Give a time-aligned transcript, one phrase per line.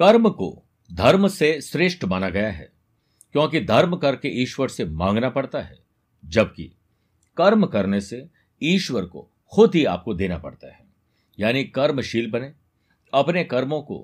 [0.00, 0.46] कर्म को
[0.90, 2.68] धर्म से श्रेष्ठ माना गया है,
[3.34, 5.78] क्योंकि धर्म करके ईश्वर से मांगना पड़ता है,
[6.24, 6.64] जबकि
[7.36, 8.24] कर्म करने से
[8.62, 10.80] ईश्वर को खुद ही आपको देना पड़ता है।
[11.38, 12.52] यानी कर्मशील बने,
[13.12, 14.00] अपने कर्मों को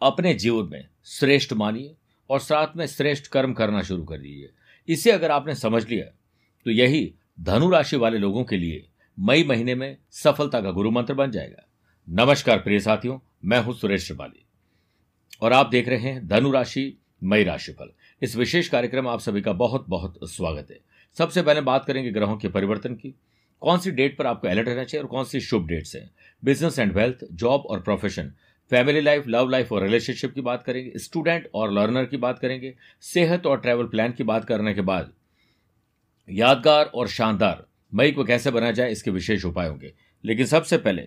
[0.00, 1.94] अपने जीवन में श्रेष्ठ मानिए
[2.30, 4.50] और साथ में श्रेष्ठ कर्म करना शुरू कर दीजिए।
[4.88, 6.04] इसे अगर आपने समझ लिया
[6.66, 8.86] तो यही धनु राशि वाले लोगों के लिए
[9.18, 11.66] मई महीने में सफलता का गुरु मंत्र बन जाएगा।
[12.08, 14.44] नमस्कार प्रिय साथियों, मैं हूँ सुरेश त्रिपाठी।
[15.40, 17.90] और आप देख रहे हैं धनु राशि, मई राशिफल।
[18.22, 20.80] इस विशेष कार्यक्रम में आप सभी का बहुत बहुत स्वागत है।
[21.18, 23.14] सबसे पहले बात करेंगे ग्रहों के परिवर्तन की।
[23.60, 26.10] कौन सी डेट पर आपको अलर्ट रहना चाहिए और कौन सी शुभ डेट्स हैं?
[26.44, 28.32] बिज़नेस एंड वेल्थ, जॉब और profession.
[28.70, 32.74] Family life, love life और रिलेशनशिप की बात करेंगे। स्टूडेंट और लर्नर की बात करेंगे।
[33.00, 35.12] सेहत और ट्रैवल प्लान की बात करने के बाद
[36.30, 39.92] यादगार और शानदार। मई को कैसे बना जाए, इसके विशेष उपाय होंगे।
[40.24, 41.02] लेकिन सबसे पहले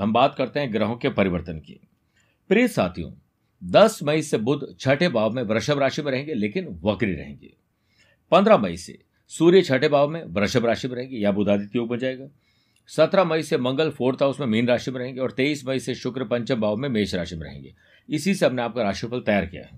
[0.00, 1.80] हम बात करते हैं ग्रहों के परिवर्तन की।
[2.48, 3.10] प्रिय साथियों
[3.64, 7.54] 10 मई से बुध छठे भाव में वृषभ राशि में रहेंगे, लेकिन वक्री रहेंगे।
[8.30, 11.98] 15 मई से सूर्य छठे भाव में वृषभ राशि में रहेंगे, या बुधादित्य योग बन
[11.98, 12.28] जाएगा।
[12.86, 15.94] 17 मई से मंगल फोर्थ हाउस में मीन राशि में रहेंगे और 23 मई से
[15.94, 17.74] शुक्र पंचम भाव में मेष राशि में रहेंगे।
[18.10, 19.70] इसी से हमने आपका राशिफल तैयार किया है।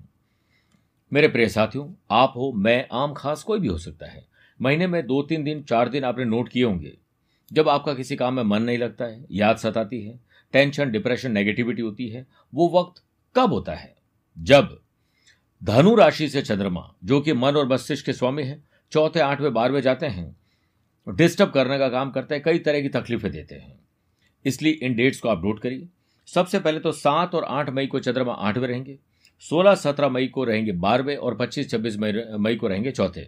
[1.13, 4.27] मेरे प्रिय साथियों, आप हो, मैं, आम, खास कोई भी हो सकता है।
[4.63, 6.97] महीने में दो तीन दिन, चार दिन आपने नोट किए होंगे।
[7.53, 10.21] जब आपका किसी काम में मन नहीं लगता है, याद सताती है,
[10.53, 13.03] टेंशन, डिप्रेशन, नेगेटिविटी होती है, वो वक्त
[13.37, 13.95] कब होता है?
[14.39, 14.81] जब
[15.65, 18.62] धनु राशि से चंद्रमा, जो कि मन और मस्तिष्क के स्वामी है,
[18.93, 20.37] चौथे, आठवें, बारहवें जाते हैं,
[21.06, 23.78] डिस्टर्ब करने का काम करते हैं, कई तरह की तकलीफें देते हैं।
[24.45, 25.89] इसलिए इन डेट्स को आप नोट करिए।
[26.28, 28.98] सबसे पहले तो सात और आठ मई को चंद्रमा आठवें रहेंगे,
[29.43, 33.27] सोलह, सत्रह मई को रहेंगे बारहवें और पच्चीस, छब्बीस मई को रहेंगे चौथे।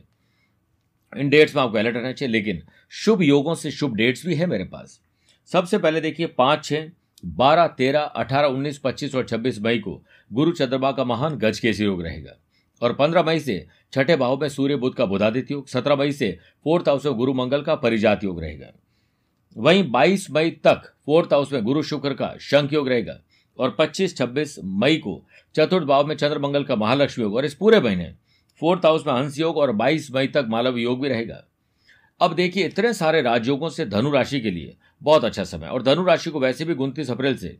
[1.12, 2.62] इन डेट्स में आपको अलर्ट रहना चाहिए, लेकिन
[2.92, 5.00] शुभ योगों से शुभ डेट्स भी है मेरे पास।
[5.48, 6.88] सबसे पहले देखिए, पाँच, छह
[7.24, 10.02] बारह, तेरह, अठारह, उन्नीस, पच्चीस और छब्बीस मई को
[10.32, 12.32] गुरु चंद्रमा का महान गज केसी योग रहेगा।
[12.82, 16.38] और पंद्रह मई से छठे भाव में सूर्य बुद्ध का बुधादित्य योग, सत्रह मई से
[16.64, 18.66] फोर्थ हाउस में गुरु मंगल का परिजात योग रहेगा।
[19.56, 23.20] वहीं बाईस मई तक फोर्थ हाउस में गुरु शुक्र का शंख योग रहेगा
[23.58, 25.24] और पच्चीस, छब्बीस मई को
[25.54, 28.14] चतुर्थ भाव में चंद्र मंगल का महालक्ष्मी योग। और इस पूरे महीने
[28.60, 31.47] फोर्थ हाउस में हंस योग और बाईस मई तक मालव योग भी रहेगा।
[32.20, 36.04] अब देखिए, इतने सारे राजयोगों से धनु राशि के लिए बहुत अच्छा समय और धनु
[36.04, 37.58] राशि को वैसे भी उनतीस अप्रैल से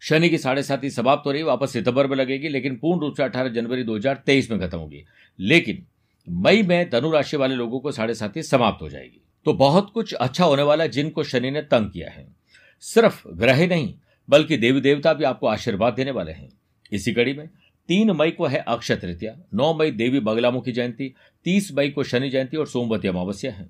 [0.00, 3.16] शनि की साढ़े सात ही समाप्त हो रही वापस सितंबर में लगेगी, लेकिन पूर्ण रूप
[3.16, 5.04] से अठारह जनवरी 2023 में खत्म होगी।
[5.40, 5.86] लेकिन
[6.28, 9.90] मई में धनु राशि वाले लोगों को साढ़े सात ही समाप्त हो जाएगी। तो बहुत
[9.92, 12.36] कुछ अच्छा होने वाला है जिनको शनि ने तंग किया है।
[12.80, 13.94] सिर्फ़ ग्रह नहीं,
[14.30, 16.48] बल्कि देवी देवता भी आपको आशीर्वाद देने वाले हैं।
[16.92, 17.48] इसी कड़ी में
[17.88, 21.14] तीन मई को है अक्षय तृतीया, नौ मई देवी बगलामुखी जयंती,
[21.46, 23.68] तीस मई को शनि जयंती और सोमवती अमावस्या है।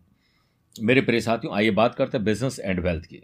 [0.77, 3.23] मेरे प्रिय साथियों, आइए बात करते हैं बिज़नेस एंड वेल्थ की।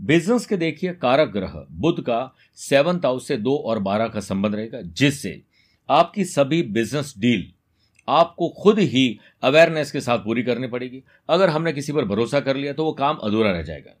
[0.00, 4.54] बिज़नेस के देखिए, कारक ग्रह, बुध का सेवंथ हाउस से दो और बारह का संबंध
[4.54, 5.40] रहेगा, जिससे
[5.88, 7.46] आपकी सभी बिज़नेस डील
[8.08, 12.56] आपको खुद ही अवेयरनेस के साथ पूरी करनी पड़ेगी। अगर हमने किसी पर भरोसा कर
[12.56, 14.00] लिया तो वो काम अधूरा रह जाएगा।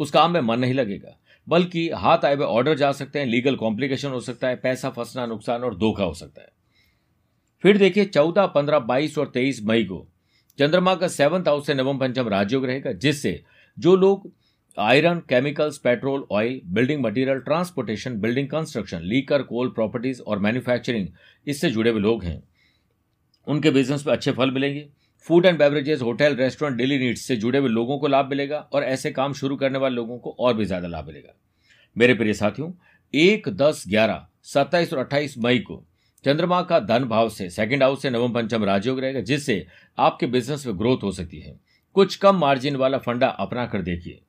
[0.00, 3.56] उस काम में मन नहीं लगेगा, बल्कि हाथ आए हुए ऑर्डर जा सकते हैं लीगल
[3.56, 6.48] कॉम्प्लिकेशन हो सकता है, पैसा फंसना, नुकसान और धोखा हो सकता है।
[7.64, 10.06] फिर देखिए, चौदह, पंद्रह, बाईस और तेईस मई को
[10.58, 13.42] चंद्रमा का सेवंथ हाउस से नवम पंचम राजयोग रहेगा, जिससे
[13.76, 14.30] जो लोग
[14.76, 21.08] iron chemicals petrol oil building material transportation building construction liquor coal properties और मैन्युफैक्चरिंग
[21.46, 22.42] इससे जुड़े हुए लोग हैं।
[23.46, 24.86] उनके बिज़नेस में अच्छे फल मिलेंगे।
[25.28, 28.84] Food and beverages, hotel, restaurant, daily needs से जुड़े हुए लोगों को लाभ मिलेगा और
[28.84, 31.34] ऐसे काम शुरू करने वाले लोगों को और भी ज़्यादा लाभ मिलेगा।
[31.96, 32.70] मेरे प्रिय साथियों,
[33.14, 35.82] एक, दस, ग्यारह, सत्ताईस और अट्ठाईस मई को
[36.24, 39.66] चंद्रमा का धन भाव से सेकंड हाउस से नवम पंचम राजयोग रहेगा, जिससे
[39.98, 41.58] आपके बिज़नेस में ग्रोथ हो सकती है।
[41.96, 44.20] कुछ कम मार्जिन वाला फंडा अपना कर देखिए।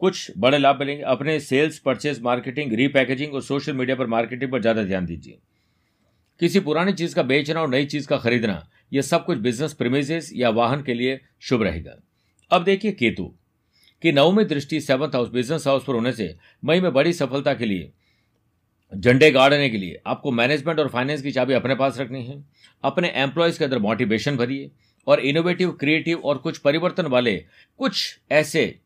[0.00, 4.60] कुछ बड़े लाभ मिलेंगे। अपने सेल्स परचेज मार्केटिंग रीपैकेजिंग और सोशल मीडिया पर मार्केटिंग पर
[4.60, 5.38] ज़्यादा ध्यान दीजिए।
[6.40, 10.30] किसी पुरानी चीज़ का बेचना और नई चीज़ का खरीदना, यह सब कुछ बिज़नेस प्रीमिसेस
[10.34, 11.96] या वाहन के लिए शुभ रहेगा।
[12.50, 13.24] अब देखिए केतु,
[14.02, 16.34] कि नवमी दृष्टि सेवंथ हाउस बिज़नेस हाउस पर होने से
[16.64, 17.90] मई में बड़ी सफलता के लिए,
[18.92, 22.42] झंडे गाड़ने के लिए आपको मैनेजमेंट और फाइनेंस की चाबी अपने पास रखनी है।
[22.84, 24.70] अपने एम्प्लॉयज़ के अंदर मोटिवेशन भरिए
[25.06, 27.36] और इनोवेटिव क्रिएटिव और कुछ परिवर्तन वाले
[27.80, 28.78] कुछ ऐसे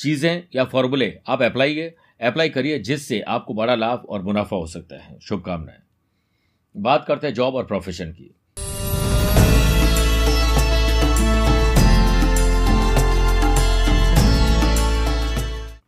[0.00, 1.80] चीज़ें या फॉर्मूले आप अप्लाई
[2.22, 5.78] अप्लाई करिए जिससे आपको बड़ा लाभ और मुनाफा हो सकता है। शुभकामनाएँ।
[6.74, 8.34] बात करते हैं जॉब और प्रोफेशन की।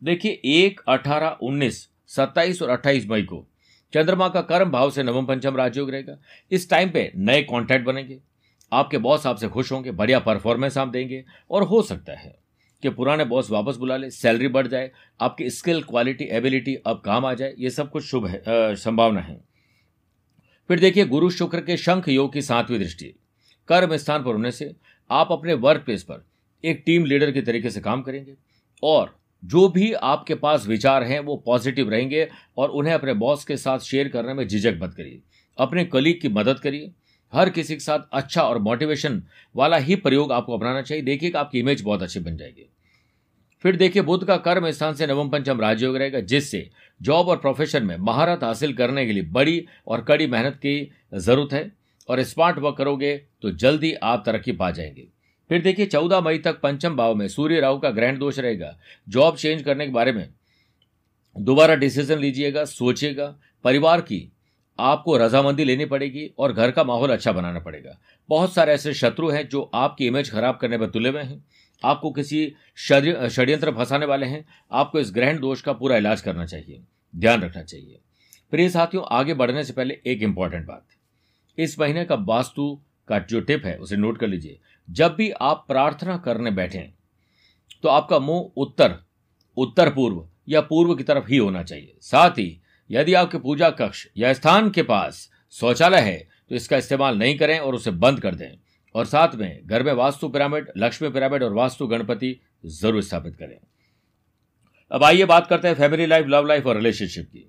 [0.04, 3.46] देखिए, एक, अठारह, उन्नीस, सत्ताईस और अट्ठाईस मई को
[3.92, 6.16] चंद्रमा का कर्म भाव से नवम पंचम राजयोग रहेगा।
[6.50, 8.18] इस टाइम पे नए कॉन्ट्रैक्ट बनेंगे।
[8.72, 12.34] आपके बॉस आपसे खुश होंगे, बढ़िया परफॉर्मेंस आप देंगे और हो सकता है
[12.82, 14.90] कि पुराने बॉस वापस बुला ले सैलरी बढ़ जाए,
[15.20, 18.42] आपकी स्किल क्वालिटी एबिलिटी अब काम आ जाए, ये सब कुछ शुभ है
[18.76, 19.51] संभावना है।
[20.68, 23.14] फिर देखिए गुरु शुक्र के शंख योग की सातवीं दृष्टि।
[23.68, 24.74] कर्म स्थान पर होने से
[25.10, 26.24] आप अपने वर्क प्लेस पर
[26.64, 28.34] एक टीम लीडर के तरीके से काम करेंगे
[28.82, 33.56] और जो भी आपके पास विचार हैं, वो पॉजिटिव रहेंगे और उन्हें अपने बॉस के
[33.56, 35.20] साथ शेयर करने में झिझक मत करिए।
[35.58, 36.90] अपने कलीग की मदद करिए।
[37.32, 39.22] हर किसी के साथ अच्छा और मोटिवेशन
[39.56, 42.68] वाला ही प्रयोग आपको अपनाना चाहिए। देखिए कि आपकी इमेज बहुत अच्छी बन जाएगी।
[43.64, 46.70] फिर देखिए बुद्ध का कर्म स्थान से नवम पंचम राजयोग रहेगा, जिससे
[47.00, 51.52] जॉब और प्रोफेशन में महारत हासिल करने के लिए बड़ी और कड़ी मेहनत की ज़रूरत
[51.52, 51.70] है।
[52.08, 55.06] और स्मार्ट वर्क करोगे तो जल्दी आप तरक्की पा जाएँगे।
[55.50, 58.76] फिर देखिए चौदह मई तक पंचम भाव में सूर्य राहु का ग्रहण दोष रहेगा।
[59.08, 60.28] जॉब चेंज करने के बारे में
[61.36, 63.34] दोबारा डिसीज़न लीजिएगा, सोचिएगा।
[63.64, 64.28] परिवार की
[64.78, 67.98] आपको रजामंदी लेनी पड़ेगी और घर का माहौल अच्छा बनाना पड़ेगा।
[68.28, 71.44] बहुत सारे ऐसे शत्रु हैं जो आपकी इमेज खराब करने पर तुले हुए हैं।
[71.84, 76.80] आपको किसी षड्यंत्र फंसाने वाले हैं, आपको इस ग्रहण दोष का पूरा इलाज करना चाहिए,
[77.14, 77.98] ध्यान रखना चाहिए।
[78.52, 80.86] प्रिय साथियों, आगे बढ़ने से पहले एक इंपॉर्टेंट बात।
[81.58, 84.58] इस महीने का वास्तु का जो टिप है, उसे नोट कर लीजिए।
[84.88, 86.92] जब भी आप प्रार्थना करने बैठें
[87.84, 88.98] तो आपका मुँह उत्तर
[89.56, 94.06] उत्तर पूर्व या पूर्व की तरफ़ ही होना चाहिए। साथ ही, यदि आपके पूजा कक्ष
[94.16, 96.16] या स्थान के पास शौचालय है
[96.48, 98.56] तो इसका इस्तेमाल नहीं करें और उसे बंद कर दें।
[98.94, 103.56] और साथ में घर में वास्तु पिरामिड, लक्ष्मी पिरामिड और वास्तु गणपति ज़रूर स्थापित करें।
[104.90, 107.48] अब आइए बात करते हैं फैमिली लाइफ लव लाइफ और रिलेशनशिप की।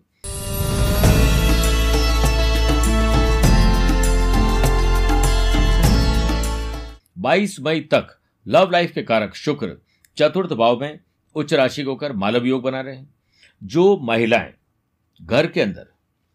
[7.18, 9.78] बाईस मई तक लव लाइफ के कारक शुक्र,
[10.18, 11.00] चतुर्थ भाव में
[11.36, 13.13] उच्च राशि को होकर मालव योग बना रहे हैं।
[13.63, 14.54] जो महिलाएँ
[15.22, 15.88] घर के अंदर,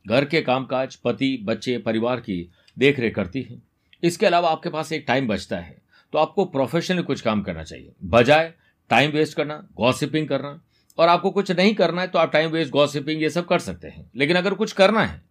[0.06, 3.62] घर के कामकाज, पति, बच्चे, परिवार की देखरेख करती हैं
[4.02, 5.76] इसके अलावा आपके पास एक टाइम बचता है।
[6.12, 8.52] तो आपको प्रोफेशनली कुछ काम करना चाहिए। बजाय
[8.90, 10.60] टाइम वेस्ट करना गॉसिपिंग करना।
[10.98, 13.88] और आपको कुछ नहीं करना है तो आप टाइम वेस्ट गॉसिपिंग ये सब कर सकते
[13.88, 15.22] हैं। लेकिन अगर कुछ करना है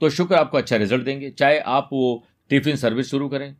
[0.00, 3.54] तो शुक्र आपको अच्छा रिज़ल्ट देंगे। चाहे आप वो टिफ़िन सर्विस शुरू करें,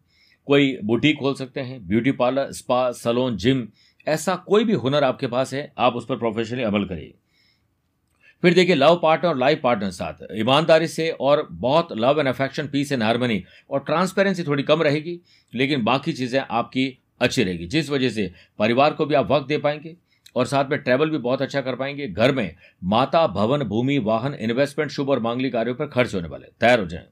[0.48, 3.66] कोई बुटीक खोल सकते हैं beauty parlour spa salon gym
[4.06, 7.14] ऐसा कोई भी हुनर आपके पास है, आप उस पर प्रोफेशनली अमल करिए।
[8.42, 12.66] फिर देखिए लव पार्टनर और लाइफ पार्टनर साथ। ईमानदारी से और बहुत love and affection
[12.68, 15.20] peace and harmony और ट्रांसपेरेंसी थोड़ी कम रहेगी,
[15.52, 19.58] लेकिन बाकी चीज़ें आपकी अच्छी रहेगी। जिस वजह से परिवार को भी आप वक्त दे
[19.58, 19.96] पाएँगे
[20.36, 22.54] और साथ में ट्रैवल भी बहुत अच्छा कर पाएँगे। घर में
[22.84, 26.86] माता, भवन, भूमि, वाहन इन्वेस्टमेंट शुभ और मांगली कार्यों पर खर्च होने वाले, तैयार हो
[26.86, 27.06] जाएँ।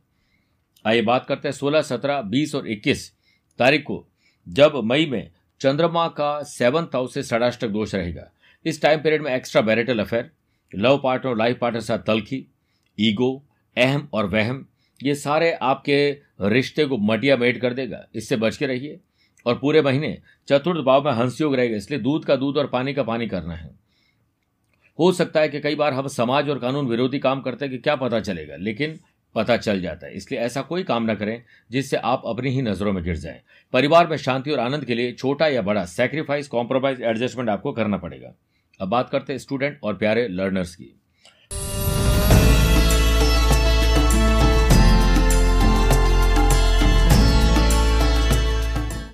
[0.84, 3.10] आइए बात करते हैं सोलह, सत्रह, बीस और इक्कीस
[3.58, 4.04] तारीख को,
[4.46, 5.30] जब मई में
[5.60, 8.30] चंद्रमा का सेवंथ हाउस से षडाष्टक दोष रहेगा।
[8.64, 10.30] इस टाइम पीरियड में extra marital affair
[10.74, 12.44] love partner और लाइफ पार्टनर साथ तलखी,
[12.98, 13.42] ईगो,
[13.76, 14.64] अहम और वहम,
[15.00, 19.00] ये सारे आपके रिश्ते को मटिया मेट कर देगा। इससे बच के रहिए।
[19.46, 20.18] और पूरे महीने
[20.48, 23.70] चतुर्थ भाव में हंसयोग रहेगा, इसलिए दूध का दूध और पानी का पानी करना है।
[24.98, 27.78] हो सकता है कि कई बार हम समाज और कानून विरोधी काम करते हैं कि
[27.78, 28.98] क्या पता चलेगा, लेकिन
[29.34, 32.92] पता चल जाता है। इसलिए ऐसा कोई काम ना करें जिससे आप अपनी ही नज़रों
[32.92, 33.40] में गिर जाएँ।
[33.72, 37.96] परिवार में शांति और आनंद के लिए छोटा या बड़ा सेक्रीफाइस कॉम्प्रोमाइज एडजस्टमेंट आपको करना
[37.96, 38.34] पड़ेगा।
[38.80, 40.94] अब बात करते हैं स्टूडेंट और प्यारे लर्नर्स की।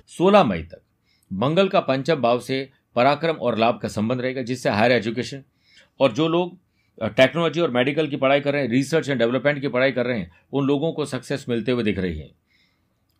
[0.09, 0.81] सोलह मई तक,
[1.31, 5.43] मंगल का पंचम भाव से पराक्रम और लाभ का संबंध रहेगा, जिससे हायर एजुकेशन
[5.99, 6.57] और जो लोग
[7.15, 10.19] टेक्नोलॉजी और मेडिकल की पढ़ाई कर रहे हैं रिसर्च एंड डेवलपमेंट की पढ़ाई कर रहे
[10.19, 12.29] हैं, उन लोगों को सक्सेस मिलते हुए दिख रही है।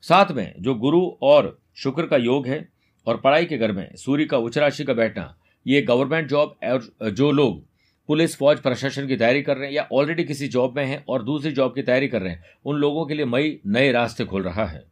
[0.04, 2.68] साथ में जो गुरु और शुक्र का योग है
[3.08, 7.12] और पढ़ाई के घर में सूर्य का उच्च राशि का बैठना ये गवर्नमेंट जॉब और
[7.12, 7.64] जो लोग
[8.10, 11.24] पुलिस, फौज, प्रशासन की तैयारी कर रहे हैं या ऑलरेडी किसी जॉब में हैं और
[11.24, 14.44] दूसरी जॉब की तैयारी कर रहे हैं, उन लोगों के लिए मई नए रास्ते खोल
[14.44, 14.84] रहा है।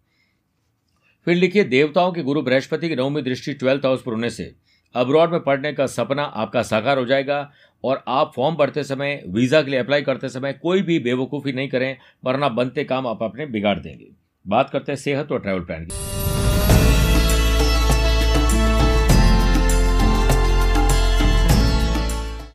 [1.27, 4.53] फिर लिखिए, देवताओं के गुरु बृहस्पति की नवमी दृष्टि ट्वेल्थ हाउस पर होने से,
[4.95, 7.51] अब्रॉड में पढ़ने का सपना आपका साकार हो जाएगा
[7.83, 11.69] और आप फॉर्म भरते समय, वीज़ा के लिए अप्लाई करते समय कोई भी बेवकूफ़ी नहीं
[11.69, 14.09] करें, वरना बनते काम आप अपने बिगाड़ देंगे।
[14.45, 16.18] बात करते हैं सेहत और ट्रैवल प्लान की।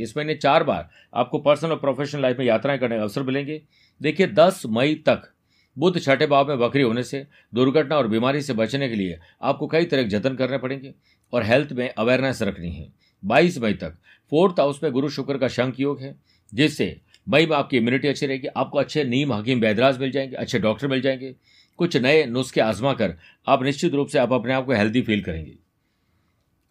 [0.01, 3.63] इस महीने चार बार आपको पर्सनल और प्रोफेशनल लाइफ में यात्राएँ करने का अवसर मिलेंगे।
[4.03, 5.31] देखिए, दस मई तक
[5.79, 9.67] बुद्ध छठे भाव में बकरी होने से, दुर्घटना और बीमारी से बचने के लिए आपको
[9.67, 10.95] कई तरह के जतन करने पड़ेंगे
[11.33, 12.93] और हेल्थ में अवेयरनेस रखनी है।
[13.25, 13.97] बाईस मई तक
[14.31, 16.15] फोर्थ हाउस में गुरु शुक्र का शंख योग है,
[16.55, 20.59] जिससे मई में आपकी इम्यूनिटी अच्छी रहेगी, आपको अच्छे नीम, हकीम, बैदराज मिल जाएँगे, अच्छे
[20.59, 21.35] डॉक्टर मिल जाएँगे।
[21.77, 23.17] कुछ नए नुस्खे आजमा कर
[23.49, 25.55] आप निश्चित रूप से आप अपने आप को हेल्दी फील करेंगे।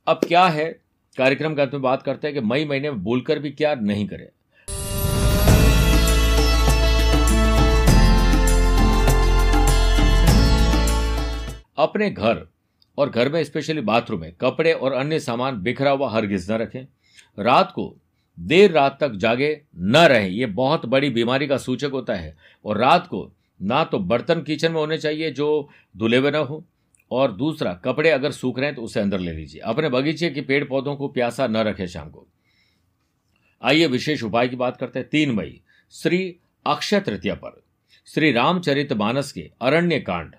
[0.07, 0.82] अब क्या है
[1.17, 4.07] कार्यक्रम के अंत में बात करते हैं कि मई महीने में बोलकर भी क्या नहीं
[4.07, 4.27] करें।
[11.77, 12.47] अपने घर
[12.97, 16.85] और घर में स्पेशली बाथरूम में कपड़े और अन्य सामान बिखरा हुआ हरगिज न रखें।
[17.39, 17.95] रात को
[18.37, 22.77] देर रात तक जागे न रहे, ये बहुत बड़ी बीमारी का सूचक होता है। और
[22.77, 26.63] रात को ना तो बर्तन किचन में होने चाहिए जो धुले हुए न हो
[27.13, 30.41] और दूसरा, कपड़े अगर सूख रहे हैं तो उसे अंदर ले लीजिए। अपने बगीचे के
[30.41, 32.27] पेड़ पौधों को प्यासा न रखें शाम को।
[33.63, 35.59] आइए विशेष उपाय की बात करते हैं। तीन मई,
[35.93, 37.61] श्री अक्षय तृतीया पर,
[38.07, 40.35] श्री रामचरित मानस के अरण्य कांड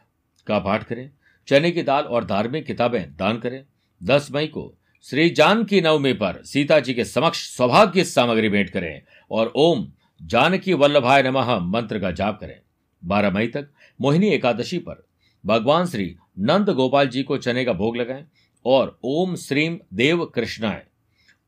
[0.47, 1.11] का पाठ करें।
[1.49, 3.63] चने की दाल और धार्मिक किताबें दान करें।
[4.01, 4.73] दस मई को
[5.05, 9.87] श्री जानकी नवमी पर सीता जी के समक्ष सौभाग्य सामग्री भेंट करें और ओम
[10.23, 12.59] जानकी वल्लभाय नमः मंत्र का जाप करें।
[13.03, 13.69] बारह मई तक
[14.01, 15.07] मोहिनी एकादशी पर
[15.45, 18.25] भगवान श्री नंद गोपाल जी को चने का भोग लगाएँ
[18.65, 20.87] और ओम श्रीम देव कृष्णाय।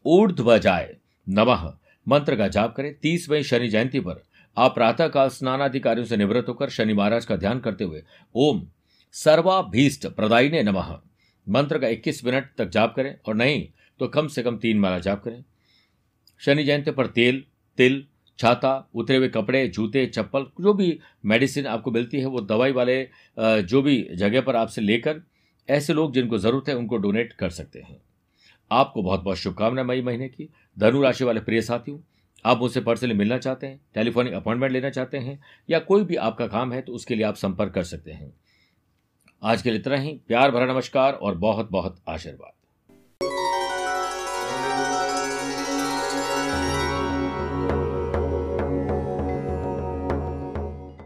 [0.06, 0.96] ऊर्ध्वजाय।
[1.28, 1.76] नमः।
[2.08, 4.22] मंत्र का जाप करें। तीस मई शनि जयंती पर
[4.58, 8.02] आप प्रातः काल स्नानाधिकारियों से निवृत्त होकर शनि महाराज का ध्यान करते हुए
[8.34, 8.66] ओम
[9.12, 10.98] सर्वाभीष्ट प्रदायी नमः।
[11.48, 14.98] मंत्र का 21 मिनट तक जाप करें और नहीं तो कम से कम तीन माला
[14.98, 15.44] जाप करें।
[16.38, 17.44] शनि जयंती पर तेल,
[17.76, 18.06] तिल
[18.38, 23.02] छाता, उतरे हुए कपड़े, जूते, चप्पल, जो भी मेडिसिन आपको मिलती है, वो दवाई वाले
[23.38, 25.22] जो भी जगह पर आपसे लेकर,
[25.68, 28.00] ऐसे लोग जिनको ज़रूरत है, उनको डोनेट कर सकते हैं।
[28.70, 31.98] आपको बहुत बहुत शुभकामनाएँ मई महीने की। धनु राशि वाले प्रिय साथियों,
[32.44, 35.38] आप मुझसे पर्सनली मिलना चाहते हैं टेलीफोनिक अपॉइंटमेंट लेना चाहते हैं,
[35.68, 38.32] या कोई भी आपका काम है तो उसके लिए आप संपर्क कर सकते हैं।
[39.42, 42.55] आज के लिए इतना ही। प्यार भरा नमस्कार और बहुत बहुत आशीर्वाद।